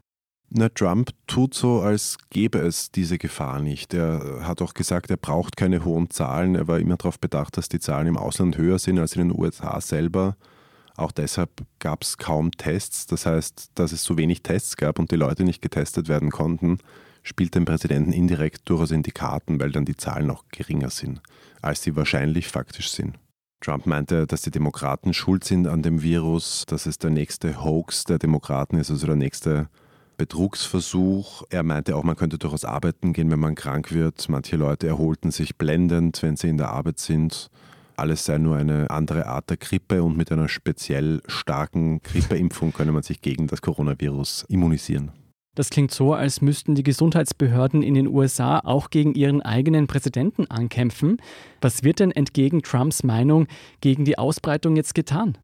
Na, 0.54 0.68
Trump 0.68 1.12
tut 1.26 1.54
so, 1.54 1.80
als 1.80 2.18
gäbe 2.28 2.58
es 2.58 2.90
diese 2.90 3.16
Gefahr 3.16 3.60
nicht. 3.60 3.94
Er 3.94 4.40
hat 4.42 4.60
auch 4.60 4.74
gesagt, 4.74 5.10
er 5.10 5.16
braucht 5.16 5.56
keine 5.56 5.82
hohen 5.82 6.10
Zahlen. 6.10 6.56
Er 6.56 6.68
war 6.68 6.78
immer 6.78 6.98
darauf 6.98 7.18
bedacht, 7.18 7.56
dass 7.56 7.70
die 7.70 7.80
Zahlen 7.80 8.06
im 8.06 8.18
Ausland 8.18 8.58
höher 8.58 8.78
sind 8.78 8.98
als 8.98 9.16
in 9.16 9.28
den 9.28 9.40
USA 9.40 9.80
selber. 9.80 10.36
Auch 10.94 11.10
deshalb 11.10 11.50
gab 11.78 12.02
es 12.02 12.18
kaum 12.18 12.50
Tests. 12.50 13.06
Das 13.06 13.24
heißt, 13.24 13.70
dass 13.76 13.92
es 13.92 14.04
so 14.04 14.18
wenig 14.18 14.42
Tests 14.42 14.76
gab 14.76 14.98
und 14.98 15.10
die 15.10 15.16
Leute 15.16 15.44
nicht 15.44 15.62
getestet 15.62 16.08
werden 16.08 16.30
konnten, 16.30 16.80
spielt 17.22 17.54
dem 17.54 17.64
Präsidenten 17.64 18.12
indirekt 18.12 18.68
durchaus 18.68 18.90
in 18.90 19.02
die 19.02 19.10
Karten, 19.10 19.58
weil 19.58 19.72
dann 19.72 19.86
die 19.86 19.96
Zahlen 19.96 20.30
auch 20.30 20.44
geringer 20.50 20.90
sind, 20.90 21.22
als 21.62 21.82
sie 21.82 21.96
wahrscheinlich 21.96 22.48
faktisch 22.48 22.90
sind. 22.90 23.18
Trump 23.62 23.86
meinte, 23.86 24.26
dass 24.26 24.42
die 24.42 24.50
Demokraten 24.50 25.14
schuld 25.14 25.44
sind 25.44 25.66
an 25.66 25.80
dem 25.80 26.02
Virus, 26.02 26.64
dass 26.66 26.84
es 26.84 26.98
der 26.98 27.10
nächste 27.10 27.64
Hoax 27.64 28.04
der 28.04 28.18
Demokraten 28.18 28.76
ist, 28.76 28.90
also 28.90 29.06
der 29.06 29.16
nächste 29.16 29.70
Betrugsversuch. 30.22 31.42
Er 31.50 31.64
meinte 31.64 31.96
auch, 31.96 32.04
man 32.04 32.14
könnte 32.14 32.38
durchaus 32.38 32.64
arbeiten 32.64 33.12
gehen, 33.12 33.28
wenn 33.32 33.40
man 33.40 33.56
krank 33.56 33.90
wird. 33.90 34.28
Manche 34.28 34.54
Leute 34.54 34.86
erholten 34.86 35.32
sich 35.32 35.56
blendend, 35.56 36.22
wenn 36.22 36.36
sie 36.36 36.48
in 36.48 36.58
der 36.58 36.70
Arbeit 36.70 37.00
sind. 37.00 37.50
Alles 37.96 38.24
sei 38.24 38.38
nur 38.38 38.56
eine 38.56 38.88
andere 38.90 39.26
Art 39.26 39.50
der 39.50 39.56
Grippe 39.56 40.04
und 40.04 40.16
mit 40.16 40.30
einer 40.30 40.48
speziell 40.48 41.22
starken 41.26 42.02
Grippeimpfung 42.04 42.72
könne 42.72 42.92
man 42.92 43.02
sich 43.02 43.20
gegen 43.20 43.48
das 43.48 43.62
Coronavirus 43.62 44.46
immunisieren. 44.48 45.10
Das 45.56 45.70
klingt 45.70 45.90
so, 45.90 46.14
als 46.14 46.40
müssten 46.40 46.76
die 46.76 46.84
Gesundheitsbehörden 46.84 47.82
in 47.82 47.94
den 47.94 48.06
USA 48.06 48.60
auch 48.60 48.90
gegen 48.90 49.14
ihren 49.14 49.42
eigenen 49.42 49.88
Präsidenten 49.88 50.46
ankämpfen. 50.46 51.16
Was 51.60 51.82
wird 51.82 51.98
denn 51.98 52.12
entgegen 52.12 52.62
Trumps 52.62 53.02
Meinung 53.02 53.48
gegen 53.80 54.04
die 54.04 54.18
Ausbreitung 54.18 54.76
jetzt 54.76 54.94
getan? 54.94 55.36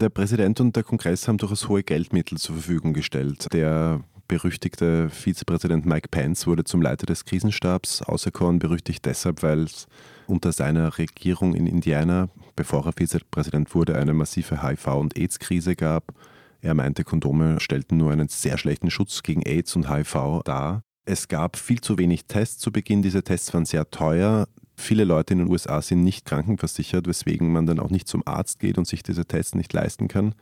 Der 0.00 0.08
Präsident 0.08 0.58
und 0.58 0.74
der 0.74 0.82
Kongress 0.82 1.28
haben 1.28 1.36
durchaus 1.36 1.68
hohe 1.68 1.82
Geldmittel 1.82 2.38
zur 2.38 2.56
Verfügung 2.56 2.92
gestellt. 2.92 3.46
Der 3.52 4.02
berüchtigte 4.28 5.10
Vizepräsident 5.10 5.86
Mike 5.86 6.08
Pence 6.10 6.46
wurde 6.46 6.64
zum 6.64 6.82
Leiter 6.82 7.06
des 7.06 7.24
Krisenstabs 7.24 8.02
auserkoren, 8.02 8.58
berüchtigt 8.58 9.04
deshalb, 9.04 9.42
weil 9.42 9.64
es 9.64 9.86
unter 10.26 10.52
seiner 10.52 10.98
Regierung 10.98 11.54
in 11.54 11.66
Indiana, 11.66 12.28
bevor 12.56 12.86
er 12.86 12.92
Vizepräsident 12.92 13.74
wurde, 13.74 13.96
eine 13.96 14.14
massive 14.14 14.62
HIV- 14.62 14.98
und 14.98 15.18
AIDS-Krise 15.18 15.76
gab. 15.76 16.14
Er 16.60 16.74
meinte, 16.74 17.04
Kondome 17.04 17.60
stellten 17.60 17.96
nur 17.96 18.12
einen 18.12 18.28
sehr 18.28 18.56
schlechten 18.56 18.90
Schutz 18.90 19.22
gegen 19.22 19.42
AIDS 19.42 19.74
und 19.76 19.90
HIV 19.90 20.42
dar. 20.44 20.82
Es 21.04 21.28
gab 21.28 21.56
viel 21.56 21.80
zu 21.80 21.98
wenig 21.98 22.26
Tests 22.26 22.58
zu 22.58 22.70
Beginn. 22.70 23.02
Diese 23.02 23.24
Tests 23.24 23.52
waren 23.52 23.64
sehr 23.64 23.90
teuer. 23.90 24.46
Viele 24.76 25.04
Leute 25.04 25.34
in 25.34 25.40
den 25.40 25.50
USA 25.50 25.82
sind 25.82 26.04
nicht 26.04 26.24
krankenversichert, 26.24 27.06
weswegen 27.06 27.52
man 27.52 27.66
dann 27.66 27.80
auch 27.80 27.90
nicht 27.90 28.08
zum 28.08 28.22
Arzt 28.26 28.60
geht 28.60 28.78
und 28.78 28.86
sich 28.86 29.02
diese 29.02 29.26
Tests 29.26 29.54
nicht 29.54 29.72
leisten 29.72 30.08
kann 30.08 30.34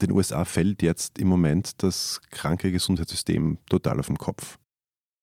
den 0.00 0.12
USA 0.12 0.44
fällt 0.44 0.82
jetzt 0.82 1.18
im 1.18 1.28
Moment 1.28 1.82
das 1.82 2.20
kranke 2.30 2.72
Gesundheitssystem 2.72 3.58
total 3.68 4.00
auf 4.00 4.06
den 4.06 4.18
Kopf. 4.18 4.58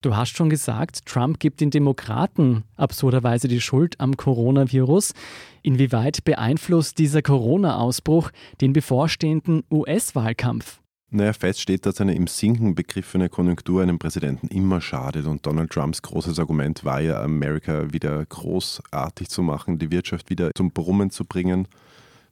Du 0.04 0.16
hast 0.16 0.36
schon 0.36 0.50
gesagt, 0.50 1.06
Trump 1.06 1.40
gibt 1.40 1.62
den 1.62 1.70
Demokraten 1.70 2.64
absurderweise 2.76 3.48
die 3.48 3.62
Schuld 3.62 4.00
am 4.00 4.18
Coronavirus. 4.18 5.14
Inwieweit 5.62 6.24
beeinflusst 6.24 6.98
dieser 6.98 7.22
Corona-Ausbruch 7.22 8.32
den 8.62 8.74
bevorstehenden 8.74 9.64
US-Wahlkampf? 9.70 10.80
Naja, 11.14 11.34
fest 11.34 11.62
steht, 11.62 11.86
dass 11.86 12.02
eine 12.02 12.16
im 12.16 12.26
Sinken 12.26 12.74
begriffene 12.74 13.30
Konjunktur 13.30 13.84
einem 13.84 14.00
Präsidenten 14.00 14.48
immer 14.48 14.82
schadet. 14.82 15.28
Und 15.28 15.46
Donald 15.46 15.70
Trumps 15.70 16.02
großes 16.02 16.40
Argument 16.40 16.84
war 16.84 17.02
ja, 17.02 17.22
Amerika 17.22 17.94
wieder 17.94 18.26
großartig 18.26 19.30
zu 19.30 19.44
machen, 19.44 19.78
die 19.78 19.92
Wirtschaft 19.92 20.32
wieder 20.32 20.52
zum 20.56 20.72
Brummen 20.72 21.12
zu 21.12 21.26
bringen. 21.26 21.68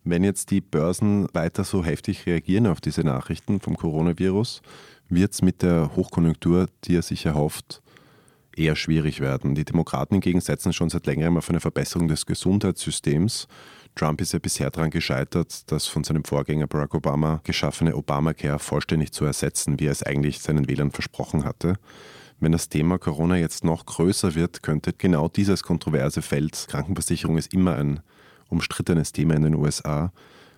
Wenn 0.03 0.23
jetzt 0.23 0.51
die 0.51 0.61
Börsen 0.61 1.27
weiter 1.33 1.63
so 1.63 1.83
heftig 1.83 2.25
reagieren 2.25 2.67
auf 2.67 2.81
diese 2.81 3.01
Nachrichten 3.01 3.59
vom 3.59 3.75
Coronavirus, 3.75 4.61
wird 5.09 5.33
es 5.33 5.41
mit 5.41 5.61
der 5.61 5.95
Hochkonjunktur, 5.95 6.67
die 6.85 6.95
er 6.95 7.01
sich 7.01 7.25
erhofft, 7.25 7.81
eher 8.55 8.75
schwierig 8.75 9.19
werden. 9.19 9.55
Die 9.55 9.65
Demokraten 9.65 10.15
hingegen 10.15 10.41
setzen 10.41 10.73
schon 10.73 10.89
seit 10.89 11.05
längerem 11.05 11.37
auf 11.37 11.49
eine 11.49 11.59
Verbesserung 11.59 12.07
des 12.07 12.25
Gesundheitssystems. 12.25 13.47
Trump 13.95 14.21
ist 14.21 14.33
ja 14.33 14.39
bisher 14.39 14.69
daran 14.69 14.91
gescheitert, 14.91 15.71
das 15.71 15.87
von 15.87 16.03
seinem 16.03 16.23
Vorgänger 16.23 16.67
Barack 16.67 16.93
Obama 16.93 17.41
geschaffene 17.43 17.95
Obamacare 17.95 18.59
vollständig 18.59 19.11
zu 19.11 19.25
ersetzen, 19.25 19.79
wie 19.79 19.87
er 19.87 19.91
es 19.91 20.03
eigentlich 20.03 20.39
seinen 20.39 20.67
Wählern 20.67 20.91
versprochen 20.91 21.43
hatte. 21.43 21.75
Wenn 22.39 22.53
das 22.53 22.69
Thema 22.69 22.97
Corona 22.97 23.35
jetzt 23.35 23.65
noch 23.65 23.85
größer 23.85 24.35
wird, 24.35 24.63
könnte 24.63 24.93
genau 24.93 25.27
dieses 25.27 25.63
kontroverse 25.63 26.21
Feld, 26.21 26.67
Krankenversicherung 26.69 27.37
ist 27.37 27.53
immer 27.53 27.75
ein 27.75 27.99
umstrittenes 28.49 29.11
Thema 29.11 29.35
in 29.35 29.43
den 29.43 29.55
USA, 29.55 30.11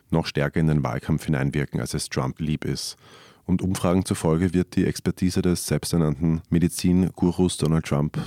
noch 0.10 0.25
stärker 0.25 0.60
in 0.60 0.67
den 0.67 0.83
Wahlkampf 0.83 1.25
hineinwirken, 1.25 1.79
als 1.79 1.93
es 1.93 2.10
Trump 2.10 2.39
lieb 2.39 2.65
ist. 2.65 2.98
Und 3.45 3.62
Umfragen 3.62 4.05
zufolge 4.05 4.53
wird 4.53 4.75
die 4.75 4.86
Expertise 4.86 5.41
des 5.41 5.65
selbsternannten 5.65 6.41
Medizin-Gurus 6.50 7.57
Donald 7.57 7.86
Trump 7.86 8.17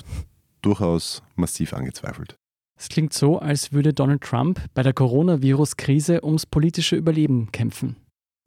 durchaus 0.62 1.22
massiv 1.36 1.72
angezweifelt. 1.72 2.36
Es 2.76 2.88
klingt 2.88 3.12
so, 3.12 3.38
als 3.38 3.72
würde 3.72 3.92
Donald 3.92 4.22
Trump 4.22 4.60
bei 4.74 4.82
der 4.82 4.92
Coronavirus-Krise 4.92 6.24
ums 6.24 6.46
politische 6.46 6.96
Überleben 6.96 7.52
kämpfen. 7.52 7.96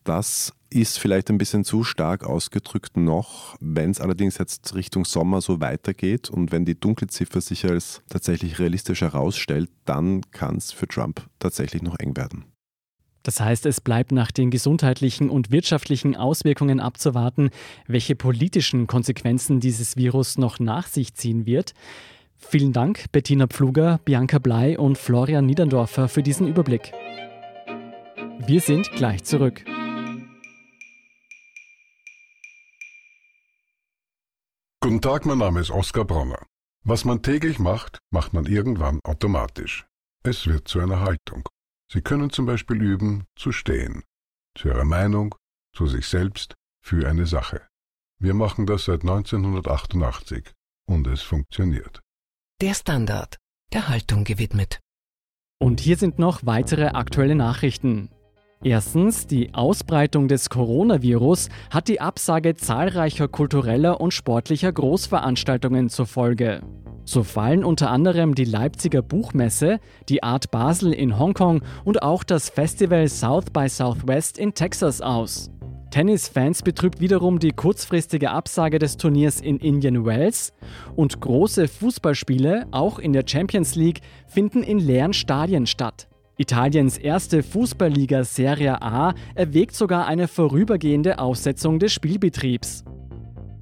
Das 0.08 0.54
ist 0.70 1.00
vielleicht 1.00 1.30
ein 1.30 1.38
bisschen 1.38 1.66
zu 1.66 1.84
stark 1.84 2.24
ausgedrückt 2.24 2.96
noch. 2.96 3.58
Wenn 3.60 3.92
es 3.92 4.00
allerdings 4.00 4.38
jetzt 4.38 4.74
Richtung 4.74 5.04
Sommer 5.04 5.42
so 5.42 5.60
weitergeht 5.60 6.30
und 6.30 6.54
wenn 6.54 6.64
die 6.64 6.80
Dunkelziffer 6.80 7.42
sich 7.42 7.66
als 7.66 8.02
tatsächlich 8.08 8.58
realistisch 8.58 9.02
herausstellt, 9.02 9.70
dann 9.84 10.22
kann 10.32 10.56
es 10.56 10.72
für 10.72 10.88
Trump 10.88 11.28
tatsächlich 11.40 11.82
noch 11.82 12.00
eng 12.00 12.16
werden. 12.16 12.46
Das 13.24 13.42
heißt, 13.42 13.66
es 13.66 13.82
bleibt 13.82 14.14
nach 14.14 14.32
den 14.32 14.50
gesundheitlichen 14.50 15.30
und 15.30 15.52
wirtschaftlichen 15.52 16.16
Auswirkungen 16.16 16.80
abzuwarten, 16.80 17.50
welche 17.86 18.16
politischen 18.16 18.88
Konsequenzen 18.88 19.60
dieses 19.60 19.98
Virus 19.98 20.38
noch 20.38 20.60
nach 20.60 20.88
sich 20.88 21.16
ziehen 21.16 21.46
wird. 21.46 21.74
Vielen 22.38 22.72
Dank, 22.72 23.12
Bettina 23.12 23.48
Pfluger, 23.48 24.00
Bianca 24.06 24.40
Blei 24.40 24.80
und 24.80 24.98
Florian 24.98 25.46
Niederndorfer 25.46 26.08
für 26.08 26.24
diesen 26.24 26.48
Überblick. 26.48 26.94
Wir 28.46 28.62
sind 28.62 28.90
gleich 28.94 29.26
zurück. 29.26 29.66
Guten 34.88 35.02
Tag, 35.02 35.26
mein 35.26 35.40
Name 35.40 35.60
ist 35.60 35.70
Oskar 35.70 36.06
Bronner. 36.06 36.46
Was 36.86 37.04
man 37.04 37.22
täglich 37.22 37.60
macht, 37.60 38.00
macht 38.10 38.32
man 38.32 38.46
irgendwann 38.46 39.02
automatisch. 39.04 39.86
Es 40.24 40.48
wird 40.48 40.70
zu 40.70 40.80
einer 40.80 41.02
Haltung. 41.02 41.50
Sie 41.92 42.00
können 42.00 42.30
zum 42.30 42.46
Beispiel 42.46 42.82
üben, 42.82 43.26
zu 43.36 43.52
stehen. 43.52 44.06
Zu 44.58 44.70
Ihrer 44.70 44.86
Meinung, 44.86 45.36
zu 45.76 45.88
sich 45.88 46.08
selbst, 46.08 46.56
für 46.82 47.06
eine 47.06 47.26
Sache. 47.26 47.68
Wir 48.18 48.34
machen 48.34 48.66
das 48.66 48.86
seit 48.86 49.02
1988 49.02 50.54
und 50.88 51.06
es 51.08 51.22
funktioniert. 51.22 52.00
Der 52.62 52.74
Standard, 52.74 53.36
der 53.74 53.90
Haltung 53.90 54.24
gewidmet. 54.24 54.80
Und 55.60 55.82
hier 55.82 55.98
sind 55.98 56.18
noch 56.18 56.46
weitere 56.46 56.86
aktuelle 56.92 57.36
Nachrichten. 57.36 58.10
Erstens, 58.64 59.28
die 59.28 59.54
Ausbreitung 59.54 60.28
des 60.28 60.50
Coronavirus 60.50 61.50
hat 61.70 61.88
die 61.88 62.02
Absage 62.02 62.56
zahlreicher 62.56 63.28
kultureller 63.28 64.02
und 64.02 64.14
sportlicher 64.14 64.72
Großveranstaltungen 64.72 65.90
zur 65.90 66.08
Folge. 66.08 66.62
So 67.06 67.24
fallen 67.24 67.64
unter 67.64 67.92
anderem 67.92 68.36
die 68.36 68.44
Leipziger 68.44 69.02
Buchmesse, 69.02 69.80
die 70.10 70.24
Art 70.24 70.52
Basel 70.52 70.92
in 70.92 71.18
Hongkong 71.18 71.62
und 71.86 72.02
auch 72.02 72.24
das 72.24 72.50
Festival 72.50 73.08
South 73.08 73.46
by 73.54 73.70
Southwest 73.70 74.38
in 74.38 74.54
Texas 74.54 75.02
aus. 75.02 75.52
Tennisfans 75.92 76.64
betrübt 76.64 77.00
wiederum 77.00 77.40
die 77.40 77.52
kurzfristige 77.52 78.32
Absage 78.32 78.78
des 78.78 78.98
Turniers 78.98 79.40
in 79.40 79.58
Indian 79.58 80.04
Wells 80.04 80.52
und 80.96 81.22
große 81.22 81.68
Fußballspiele, 81.68 82.68
auch 82.72 83.00
in 83.00 83.14
der 83.14 83.24
Champions 83.26 83.76
League, 83.76 84.02
finden 84.28 84.64
in 84.64 84.80
leeren 84.80 85.14
Stadien 85.14 85.66
statt. 85.66 86.10
Italiens 86.40 87.00
erste 87.00 87.42
Fußballliga 87.42 88.24
Serie 88.24 88.80
A 88.82 89.16
erwägt 89.34 89.76
sogar 89.76 90.06
eine 90.06 90.28
vorübergehende 90.28 91.18
Aussetzung 91.18 91.80
des 91.80 91.94
Spielbetriebs. 91.94 92.86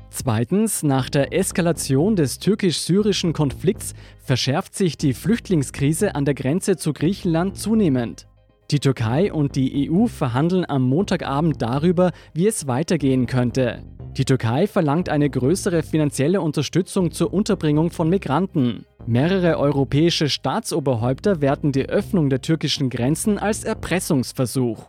Zweitens, 0.09 0.83
nach 0.83 1.09
der 1.09 1.33
Eskalation 1.33 2.17
des 2.17 2.39
türkisch-syrischen 2.39 3.31
Konflikts 3.31 3.93
verschärft 4.23 4.75
sich 4.75 4.97
die 4.97 5.13
Flüchtlingskrise 5.13 6.15
an 6.15 6.25
der 6.25 6.33
Grenze 6.33 6.75
zu 6.75 6.91
Griechenland 6.91 7.57
zunehmend. 7.57 8.27
Die 8.71 8.79
Türkei 8.79 9.31
und 9.31 9.55
die 9.55 9.89
EU 9.89 10.07
verhandeln 10.07 10.65
am 10.67 10.83
Montagabend 10.83 11.61
darüber, 11.61 12.11
wie 12.33 12.47
es 12.47 12.67
weitergehen 12.67 13.25
könnte. 13.25 13.83
Die 14.17 14.23
Türkei 14.23 14.65
verlangt 14.65 15.09
eine 15.09 15.29
größere 15.29 15.83
finanzielle 15.83 16.39
Unterstützung 16.39 17.11
zur 17.11 17.33
Unterbringung 17.33 17.91
von 17.91 18.09
Migranten. 18.09 18.85
Mehrere 19.05 19.59
europäische 19.59 20.29
Staatsoberhäupter 20.29 21.41
werten 21.41 21.73
die 21.73 21.89
Öffnung 21.89 22.29
der 22.29 22.41
türkischen 22.41 22.89
Grenzen 22.89 23.37
als 23.37 23.65
Erpressungsversuch. 23.65 24.87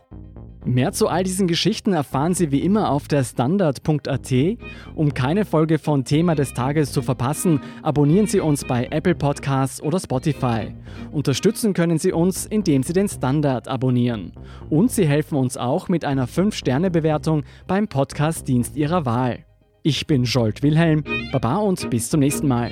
Mehr 0.67 0.91
zu 0.91 1.07
all 1.07 1.23
diesen 1.23 1.47
Geschichten 1.47 1.93
erfahren 1.93 2.33
Sie 2.33 2.51
wie 2.51 2.59
immer 2.59 2.91
auf 2.91 3.07
der 3.07 3.23
Standard.at. 3.23 4.33
Um 4.95 5.13
keine 5.13 5.45
Folge 5.45 5.79
von 5.79 6.03
Thema 6.03 6.35
des 6.35 6.53
Tages 6.53 6.91
zu 6.91 7.01
verpassen, 7.01 7.61
abonnieren 7.83 8.27
Sie 8.27 8.41
uns 8.41 8.65
bei 8.65 8.87
Apple 8.91 9.15
Podcasts 9.15 9.81
oder 9.81 9.97
Spotify. 9.97 10.75
Unterstützen 11.11 11.73
können 11.73 11.97
Sie 11.97 12.11
uns, 12.11 12.45
indem 12.45 12.83
Sie 12.83 12.91
den 12.91 13.07
Standard 13.07 13.69
abonnieren. 13.69 14.33
Und 14.69 14.91
Sie 14.91 15.07
helfen 15.07 15.37
uns 15.37 15.55
auch 15.55 15.87
mit 15.87 16.03
einer 16.03 16.27
5-Sterne-Bewertung 16.27 17.43
beim 17.65 17.87
Podcast-Dienst 17.87 18.75
Ihrer 18.75 19.05
Wahl. 19.05 19.45
Ich 19.83 20.05
bin 20.05 20.25
Jolt 20.25 20.63
Wilhelm, 20.63 21.05
Baba 21.31 21.57
und 21.57 21.89
bis 21.89 22.09
zum 22.09 22.19
nächsten 22.19 22.47
Mal. 22.47 22.71